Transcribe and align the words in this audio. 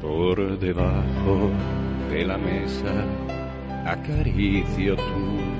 Por 0.00 0.58
debajo 0.58 1.50
de 2.10 2.24
la 2.24 2.38
mesa 2.38 3.04
acaricio 3.84 4.96
tu 4.96 5.02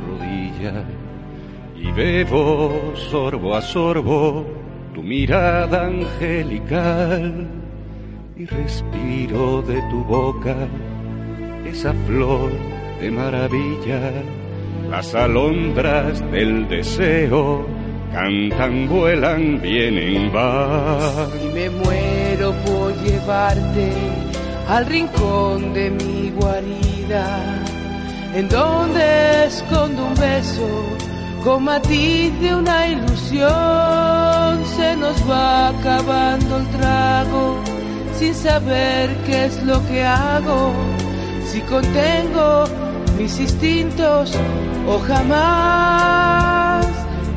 rodilla 0.06 0.84
y 1.76 1.90
bebo 1.92 2.92
sorbo 3.10 3.56
a 3.56 3.62
sorbo 3.62 4.46
tu 4.94 5.02
mirada 5.02 5.86
angelical 5.86 7.46
y 8.36 8.46
respiro 8.46 9.62
de 9.62 9.80
tu 9.90 10.04
boca 10.04 10.56
esa 11.66 11.92
flor 12.06 12.50
de 13.00 13.10
maravilla. 13.10 14.12
Las 14.90 15.14
alondras 15.14 16.20
del 16.30 16.68
deseo 16.68 17.66
cantan, 18.12 18.88
vuelan, 18.88 19.60
vienen, 19.60 20.32
van. 20.32 21.28
y 21.42 21.54
me 21.54 21.70
muero 21.70 22.52
por 22.64 22.77
llevarte 23.08 23.92
al 24.68 24.86
rincón 24.86 25.72
de 25.72 25.90
mi 25.90 26.30
guarida, 26.30 27.26
en 28.34 28.48
donde 28.48 29.46
escondo 29.46 30.06
un 30.06 30.14
beso 30.14 30.68
con 31.42 31.64
matiz 31.64 32.38
de 32.40 32.54
una 32.54 32.86
ilusión. 32.88 33.48
Se 34.76 34.96
nos 34.96 35.16
va 35.28 35.68
acabando 35.68 36.58
el 36.58 36.66
trago 36.68 37.56
sin 38.18 38.34
saber 38.34 39.16
qué 39.26 39.46
es 39.46 39.62
lo 39.62 39.84
que 39.86 40.04
hago, 40.04 40.72
si 41.50 41.60
contengo 41.62 42.64
mis 43.16 43.40
instintos 43.40 44.32
o 44.86 44.98
jamás 45.00 46.86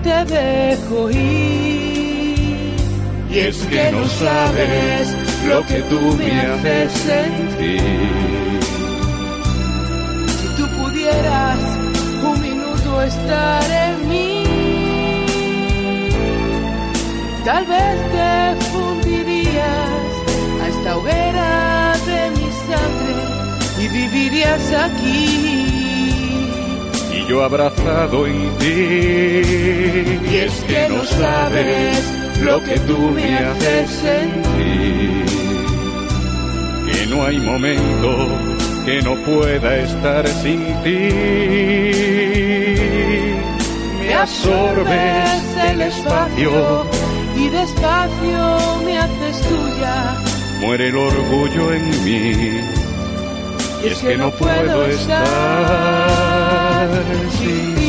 te 0.03 0.25
dejo 0.25 1.09
ir. 1.11 2.75
Y 3.31 3.39
es 3.39 3.57
que 3.67 3.91
no 3.91 4.05
sabes 4.07 5.30
lo 5.47 5.65
que 5.65 5.81
tú 5.83 5.99
me 6.17 6.41
haces 6.41 6.91
sentir. 6.91 7.81
Si 10.27 10.47
tú 10.57 10.67
pudieras 10.81 11.59
un 12.23 12.41
minuto 12.41 13.01
estar 13.01 13.63
en 13.85 14.09
mí, 14.09 14.43
tal 17.43 17.65
vez 17.65 18.11
te 18.11 18.65
fundirías 18.71 20.11
a 20.61 20.67
esta 20.67 20.97
hoguera 20.97 21.93
de 22.05 22.31
mi 22.31 22.49
sangre 22.67 23.15
y 23.79 23.87
vivirías 23.87 24.73
aquí. 24.73 25.71
y 27.13 27.25
yo 27.27 27.43
abrazado 27.43 28.25
en 28.27 28.57
ti. 28.57 30.25
Y 30.31 30.35
es 30.35 30.53
que 30.63 30.87
no 30.89 31.03
sabes 31.03 32.20
lo 32.41 32.61
que 32.63 32.79
tú 32.79 32.97
me 33.11 33.37
haces 33.37 33.89
sentir. 33.89 35.25
Que 36.91 37.05
no 37.07 37.25
hay 37.25 37.37
momento 37.37 38.27
que 38.85 39.01
no 39.01 39.15
pueda 39.23 39.77
estar 39.77 40.27
sin 40.27 40.59
ti. 40.83 41.09
Me 43.99 44.13
absorbes 44.13 45.57
el 45.69 45.81
espacio 45.81 46.85
y 47.37 47.49
despacio 47.49 48.57
me 48.85 48.97
haces 48.97 49.41
tuya. 49.47 50.17
muere 50.59 50.87
el 50.87 50.95
orgullo 50.95 51.73
en 51.73 51.89
mí. 52.05 52.59
Y 53.83 53.87
es 53.87 53.97
que 53.99 54.17
no 54.17 54.31
puedo 54.31 54.85
estar 54.85 55.27
sin 57.39 57.75
ti. 57.75 57.80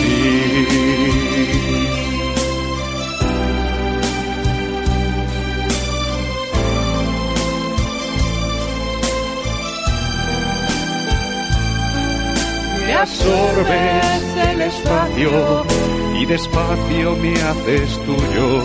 Absorbes 13.03 14.37
el 14.53 14.61
espacio 14.61 15.67
y 16.21 16.25
despacio 16.27 17.17
me 17.17 17.33
haces 17.33 17.99
tuyo. 18.05 18.63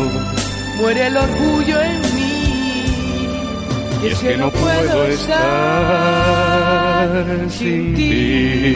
Muere 0.78 1.08
el 1.08 1.18
orgullo 1.18 1.81
en 1.81 2.02
mí. 2.16 2.86
Y 4.03 4.08
es 4.08 4.20
que 4.20 4.38
no 4.38 4.52
puedo 4.52 5.06
estar 5.06 5.48
sin 7.50 7.96
ti. 7.96 8.75